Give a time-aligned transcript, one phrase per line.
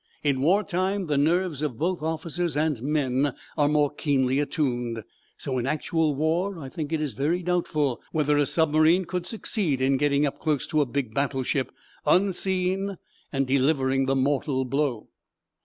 [0.23, 5.03] In war time the nerves of both officers and men are more keenly attuned.
[5.37, 9.97] So, in actual war, I think it very doubtful whether a submarine could succeed in
[9.97, 11.71] getting up close to a big battleship,
[12.03, 12.97] unseen,
[13.31, 15.09] and delivering the mortal blow."